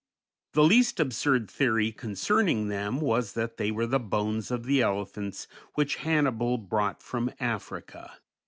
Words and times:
The 0.53 0.63
least 0.63 0.99
absurd 0.99 1.47
theory 1.51 1.91
concerning 1.91 2.69
them 2.69 2.99
was 3.01 3.33
that 3.33 3.57
they 3.57 3.69
were 3.69 3.85
the 3.85 3.99
bones 3.99 4.49
of 4.49 4.63
the 4.63 4.81
elephants 4.81 5.47
which 5.75 5.97
Hannibal 5.97 6.57
brought 6.57 7.03
from 7.03 7.31
Africa. 7.39 8.11